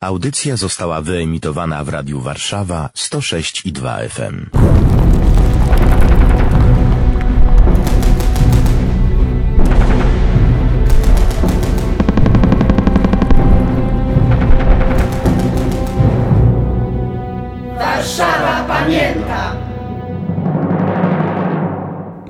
Audycja 0.00 0.56
została 0.56 1.00
wyemitowana 1.00 1.84
w 1.84 1.88
Radiu 1.88 2.20
Warszawa 2.20 2.90
106 2.94 3.66
i 3.66 3.72
2 3.72 3.98
FM. 4.08 4.46
Warszawa 17.78 18.64
pamięta! 18.68 19.56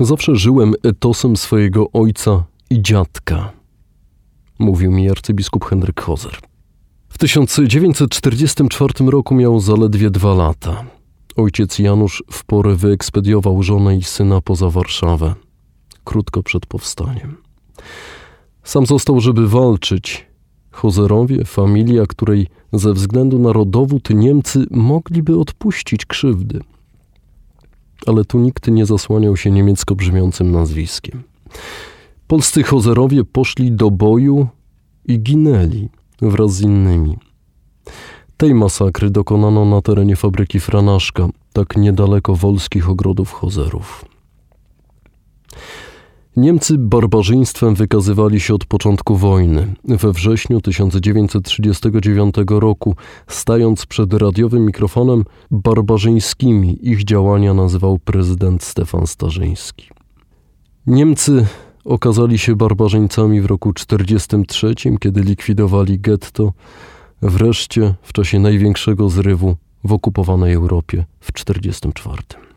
Zawsze 0.00 0.36
żyłem 0.36 0.74
etosem 0.82 1.36
swojego 1.36 1.92
ojca 1.92 2.44
i 2.70 2.82
dziadka, 2.82 3.52
mówił 4.58 4.92
mi 4.92 5.10
arcybiskup 5.10 5.64
Henryk 5.64 6.00
Hozer. 6.00 6.47
W 7.18 7.20
1944 7.20 9.10
roku 9.10 9.34
miał 9.34 9.60
zaledwie 9.60 10.10
dwa 10.10 10.34
lata. 10.34 10.84
Ojciec 11.36 11.78
Janusz 11.78 12.24
w 12.30 12.44
porę 12.44 12.74
wyekspediował 12.74 13.62
żonę 13.62 13.96
i 13.96 14.02
syna 14.02 14.40
poza 14.40 14.70
Warszawę, 14.70 15.34
krótko 16.04 16.42
przed 16.42 16.66
powstaniem. 16.66 17.36
Sam 18.62 18.86
został, 18.86 19.20
żeby 19.20 19.48
walczyć. 19.48 20.26
Hozerowie, 20.70 21.44
familia, 21.44 22.06
której 22.06 22.46
ze 22.72 22.92
względu 22.92 23.38
na 23.38 23.52
rodowód 23.52 24.10
Niemcy 24.10 24.66
mogliby 24.70 25.38
odpuścić 25.38 26.06
krzywdy. 26.06 26.60
Ale 28.06 28.24
tu 28.24 28.38
nikt 28.38 28.68
nie 28.68 28.86
zasłaniał 28.86 29.36
się 29.36 29.50
niemiecko 29.50 29.94
brzmiącym 29.94 30.52
nazwiskiem. 30.52 31.22
Polscy 32.26 32.62
Hozerowie 32.62 33.24
poszli 33.24 33.72
do 33.72 33.90
boju 33.90 34.48
i 35.04 35.20
ginęli 35.20 35.88
wraz 36.22 36.52
z 36.52 36.60
innymi. 36.60 37.16
Tej 38.36 38.54
masakry 38.54 39.10
dokonano 39.10 39.64
na 39.64 39.82
terenie 39.82 40.16
fabryki 40.16 40.60
Franaszka, 40.60 41.28
tak 41.52 41.76
niedaleko 41.76 42.34
wolskich 42.34 42.90
ogrodów 42.90 43.32
Hozerów. 43.32 44.04
Niemcy 46.38 46.78
barbarzyństwem 46.78 47.74
wykazywali 47.74 48.40
się 48.40 48.54
od 48.54 48.64
początku 48.64 49.16
wojny. 49.16 49.74
We 49.84 50.12
wrześniu 50.12 50.60
1939 50.60 52.34
roku, 52.48 52.96
stając 53.28 53.86
przed 53.86 54.14
radiowym 54.14 54.66
mikrofonem, 54.66 55.24
barbarzyńskimi 55.50 56.78
ich 56.82 57.04
działania 57.04 57.54
nazywał 57.54 57.98
prezydent 57.98 58.62
Stefan 58.62 59.06
Starzyński. 59.06 59.88
Niemcy 60.86 61.46
okazali 61.88 62.38
się 62.38 62.56
barbarzyńcami 62.56 63.40
w 63.40 63.46
roku 63.46 63.72
1943, 63.72 64.74
kiedy 65.00 65.20
likwidowali 65.20 66.00
getto, 66.00 66.52
wreszcie 67.22 67.94
w 68.02 68.12
czasie 68.12 68.38
największego 68.38 69.08
zrywu 69.08 69.56
w 69.84 69.92
okupowanej 69.92 70.54
Europie 70.54 71.04
w 71.20 71.32
1944. 71.32 72.48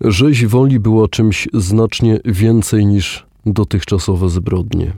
Rzeź 0.00 0.46
woli 0.46 0.80
była 0.80 1.08
czymś 1.08 1.48
znacznie 1.54 2.20
więcej 2.24 2.86
niż 2.86 3.26
dotychczasowe 3.46 4.28
zbrodnie. 4.28 4.92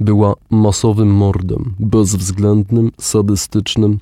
Była 0.00 0.34
masowym 0.50 1.08
mordem, 1.08 1.74
bezwzględnym, 1.78 2.90
sadystycznym, 3.00 3.98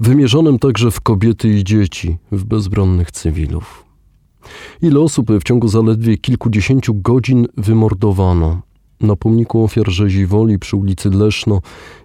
wymierzonym 0.00 0.58
także 0.58 0.90
w 0.90 1.00
kobiety 1.00 1.48
i 1.48 1.64
dzieci, 1.64 2.16
w 2.32 2.44
bezbronnych 2.44 3.10
cywilów. 3.10 3.85
Ile 4.82 5.00
osób 5.00 5.30
w 5.40 5.42
ciągu 5.42 5.68
zaledwie 5.68 6.18
kilkudziesięciu 6.18 6.94
godzin 6.94 7.46
wymordowano? 7.56 8.62
Na 9.00 9.16
pomniku 9.16 9.64
ofiar 9.64 9.90
rzezi 9.90 10.26
woli 10.26 10.58
przy 10.58 10.76
ulicy 10.76 11.10
Leszno 11.10 11.60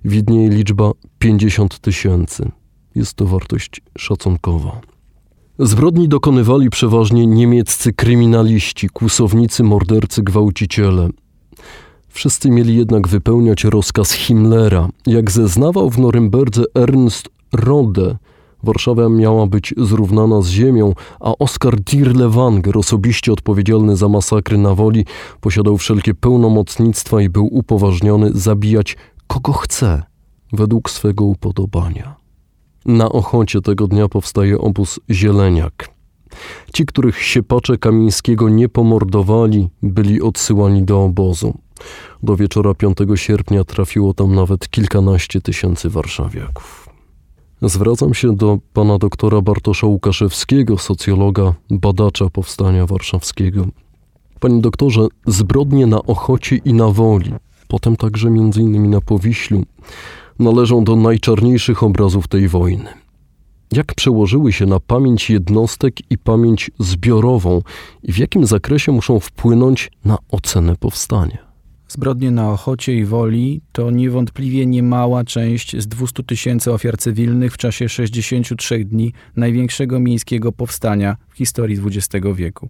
widnieje 0.06 0.50
liczba 0.50 0.92
50 1.20 1.80
tysięcy. 1.80 2.52
Jest 2.96 3.14
to 3.14 3.26
wartość 3.26 3.82
szacunkowa. 3.98 4.82
Zbrodni 5.60 6.08
dokonywali 6.08 6.70
przeważnie 6.70 7.28
niemieccy 7.28 7.94
kryminaliści, 7.94 8.90
kłusownicy, 8.90 9.64
mordercy, 9.64 10.24
gwałciciele. 10.24 11.10
Wszyscy 12.10 12.50
mieli 12.52 12.78
jednak 12.78 13.08
wypełniać 13.08 13.64
rozkaz 13.64 14.12
Himmlera. 14.12 14.90
Jak 15.08 15.32
zeznawał 15.32 15.90
w 15.90 16.00
Norymberdze 16.00 16.64
Ernst 16.76 17.30
Rode, 17.54 18.18
Warszawa 18.64 19.10
miała 19.10 19.48
być 19.48 19.74
zrównana 19.78 20.42
z 20.42 20.48
ziemią, 20.48 20.94
a 21.20 21.34
Oskar 21.40 21.80
Dirlewanger, 21.80 22.78
osobiście 22.78 23.34
odpowiedzialny 23.34 23.98
za 23.98 24.10
masakry 24.10 24.58
na 24.58 24.76
woli, 24.76 25.06
posiadał 25.42 25.78
wszelkie 25.78 26.14
pełnomocnictwa 26.14 27.22
i 27.22 27.30
był 27.30 27.46
upoważniony 27.52 28.32
zabijać 28.34 28.98
kogo 29.28 29.54
chce, 29.54 30.04
według 30.54 30.90
swego 30.90 31.26
upodobania. 31.26 32.16
Na 32.86 33.10
Ochocie 33.10 33.62
tego 33.62 33.88
dnia 33.88 34.08
powstaje 34.08 34.58
obóz 34.58 35.00
Zieleniak. 35.10 35.90
Ci, 36.74 36.86
których 36.86 37.24
siepacze 37.24 37.78
Kamińskiego 37.78 38.50
nie 38.50 38.70
pomordowali, 38.70 39.70
byli 39.84 40.22
odsyłani 40.22 40.84
do 40.84 41.04
obozu. 41.04 41.58
Do 42.24 42.36
wieczora 42.36 42.74
5 42.74 42.98
sierpnia 43.16 43.64
trafiło 43.64 44.14
tam 44.14 44.36
nawet 44.36 44.70
kilkanaście 44.70 45.42
tysięcy 45.42 45.90
warszawiaków. 45.90 46.81
Zwracam 47.62 48.14
się 48.14 48.36
do 48.36 48.60
pana 48.74 48.98
doktora 48.98 49.42
Bartosza 49.42 49.88
Łukaszewskiego, 49.88 50.78
socjologa, 50.78 51.54
badacza 51.70 52.30
powstania 52.30 52.86
warszawskiego. 52.86 53.68
Panie 54.40 54.62
doktorze, 54.62 55.08
zbrodnie 55.28 55.88
na 55.88 56.04
Ochocie 56.04 56.56
i 56.56 56.74
na 56.74 56.88
Woli, 56.88 57.34
potem 57.68 57.96
także 57.96 58.30
między 58.30 58.62
innymi 58.62 58.90
na 58.90 59.02
Powiślu, 59.02 59.64
należą 60.40 60.84
do 60.84 60.96
najczarniejszych 60.96 61.84
obrazów 61.84 62.28
tej 62.28 62.48
wojny. 62.48 62.90
Jak 63.72 63.96
przełożyły 63.96 64.54
się 64.54 64.66
na 64.66 64.80
pamięć 64.80 65.30
jednostek 65.30 66.12
i 66.12 66.18
pamięć 66.18 66.72
zbiorową 66.80 67.62
i 68.04 68.14
w 68.14 68.18
jakim 68.18 68.46
zakresie 68.46 68.92
muszą 68.92 69.20
wpłynąć 69.20 69.92
na 70.06 70.18
ocenę 70.32 70.76
powstania? 70.76 71.51
Zbrodnie 71.92 72.32
na 72.32 72.52
Ochocie 72.52 72.96
i 72.96 73.06
Woli 73.06 73.62
to 73.72 73.92
niewątpliwie 73.92 74.66
niemała 74.66 75.24
część 75.24 75.82
z 75.82 75.88
200 75.88 76.24
tysięcy 76.24 76.72
ofiar 76.72 76.98
cywilnych 76.98 77.54
w 77.54 77.58
czasie 77.58 77.90
63 77.90 78.86
dni 78.86 79.14
największego 79.36 80.00
miejskiego 80.00 80.52
powstania 80.52 81.18
w 81.30 81.38
historii 81.38 81.82
XX 81.86 82.26
wieku. 82.36 82.70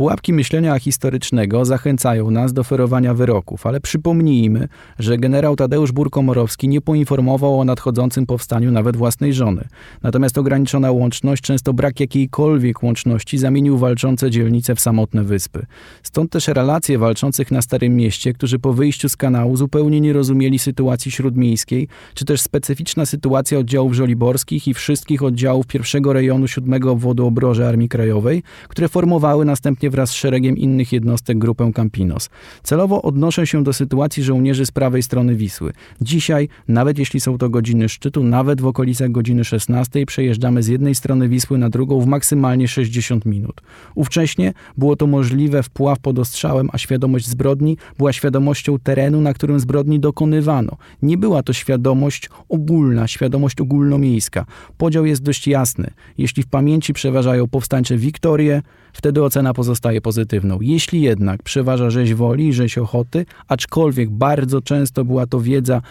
Pułapki 0.00 0.32
myślenia 0.32 0.78
historycznego 0.78 1.64
zachęcają 1.64 2.30
nas 2.30 2.52
do 2.52 2.64
ferowania 2.64 3.14
wyroków, 3.14 3.66
ale 3.66 3.80
przypomnijmy, 3.80 4.68
że 4.98 5.18
generał 5.18 5.56
Tadeusz 5.56 5.92
Burkomorowski 5.92 6.68
nie 6.68 6.80
poinformował 6.80 7.60
o 7.60 7.64
nadchodzącym 7.64 8.26
powstaniu 8.26 8.72
nawet 8.72 8.96
własnej 8.96 9.34
żony. 9.34 9.64
Natomiast 10.02 10.38
ograniczona 10.38 10.90
łączność, 10.90 11.42
często 11.42 11.72
brak 11.72 12.00
jakiejkolwiek 12.00 12.82
łączności, 12.82 13.38
zamienił 13.38 13.78
walczące 13.78 14.30
dzielnice 14.30 14.74
w 14.74 14.80
samotne 14.80 15.24
wyspy. 15.24 15.66
Stąd 16.02 16.30
też 16.30 16.48
relacje 16.48 16.98
walczących 16.98 17.50
na 17.50 17.62
Starym 17.62 17.96
Mieście, 17.96 18.32
którzy 18.32 18.58
po 18.58 18.72
wyjściu 18.72 19.08
z 19.08 19.16
kanału 19.16 19.56
zupełnie 19.56 20.00
nie 20.00 20.12
rozumieli 20.12 20.58
sytuacji 20.58 21.10
śródmiejskiej, 21.10 21.88
czy 22.14 22.24
też 22.24 22.40
specyficzna 22.40 23.06
sytuacja 23.06 23.58
oddziałów 23.58 23.94
żoliborskich 23.94 24.68
i 24.68 24.74
wszystkich 24.74 25.22
oddziałów 25.22 25.66
pierwszego 25.66 26.12
rejonu 26.12 26.48
siódmego 26.48 26.92
obwodu 26.92 27.26
obroży 27.26 27.66
Armii 27.66 27.88
Krajowej, 27.88 28.42
które 28.68 28.88
formowały 28.88 29.44
następnie 29.44 29.89
wraz 29.90 30.10
z 30.10 30.12
szeregiem 30.12 30.56
innych 30.56 30.92
jednostek 30.92 31.38
grupę 31.38 31.70
Campinos. 31.74 32.30
Celowo 32.62 33.02
odnoszę 33.02 33.46
się 33.46 33.64
do 33.64 33.72
sytuacji 33.72 34.22
żołnierzy 34.22 34.66
z 34.66 34.70
prawej 34.70 35.02
strony 35.02 35.36
Wisły. 35.36 35.72
Dzisiaj, 36.00 36.48
nawet 36.68 36.98
jeśli 36.98 37.20
są 37.20 37.38
to 37.38 37.50
godziny 37.50 37.88
szczytu, 37.88 38.24
nawet 38.24 38.60
w 38.60 38.66
okolicach 38.66 39.10
godziny 39.10 39.44
16 39.44 40.06
przejeżdżamy 40.06 40.62
z 40.62 40.68
jednej 40.68 40.94
strony 40.94 41.28
Wisły 41.28 41.58
na 41.58 41.70
drugą 41.70 42.00
w 42.00 42.06
maksymalnie 42.06 42.68
60 42.68 43.26
minut. 43.26 43.60
Ówcześnie 43.94 44.52
było 44.76 44.96
to 44.96 45.06
możliwe 45.06 45.62
wpław 45.62 45.98
pod 45.98 46.18
ostrzałem, 46.18 46.68
a 46.72 46.78
świadomość 46.78 47.26
zbrodni 47.26 47.76
była 47.98 48.12
świadomością 48.12 48.78
terenu, 48.78 49.20
na 49.20 49.34
którym 49.34 49.60
zbrodni 49.60 50.00
dokonywano. 50.00 50.76
Nie 51.02 51.18
była 51.18 51.42
to 51.42 51.52
świadomość 51.52 52.28
ogólna, 52.48 53.08
świadomość 53.08 53.60
ogólnomiejska. 53.60 54.46
Podział 54.78 55.06
jest 55.06 55.22
dość 55.22 55.46
jasny. 55.46 55.90
Jeśli 56.18 56.42
w 56.42 56.46
pamięci 56.46 56.92
przeważają 56.92 57.48
powstańcze 57.48 57.96
Wiktorie, 57.96 58.62
wtedy 58.92 59.22
ocena 59.22 59.54
pozostaje 59.80 60.00
pozytywną. 60.00 60.58
Jeśli 60.60 61.00
jednak 61.00 61.42
przeważa 61.42 61.90
rzeź 61.90 62.14
woli 62.14 62.48
i 62.48 62.52
rzeź 62.52 62.78
ochoty, 62.78 63.26
aczkolwiek 63.48 64.10
bardzo 64.10 64.60
często 64.60 65.04
była 65.04 65.26
to 65.26 65.40
wiedza 65.40 65.82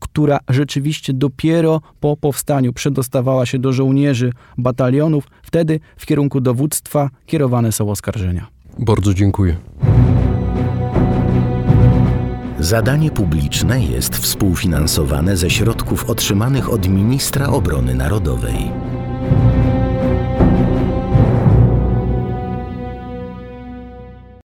która 0.00 0.38
rzeczywiście 0.48 1.12
dopiero 1.12 1.80
po 2.00 2.16
powstaniu 2.16 2.72
przedostawała 2.72 3.46
się 3.46 3.58
do 3.58 3.72
żołnierzy 3.72 4.32
batalionów, 4.58 5.24
wtedy 5.42 5.80
w 5.96 6.06
kierunku 6.06 6.40
dowództwa 6.40 7.10
kierowane 7.26 7.72
są 7.72 7.90
oskarżenia. 7.90 8.46
Bardzo 8.78 9.14
dziękuję. 9.14 9.56
Zadanie 12.58 13.10
publiczne 13.10 13.84
jest 13.84 14.16
współfinansowane 14.16 15.36
ze 15.36 15.50
środków 15.50 16.10
otrzymanych 16.10 16.72
od 16.72 16.88
Ministra 16.88 17.46
Obrony 17.46 17.94
Narodowej. 17.94 18.87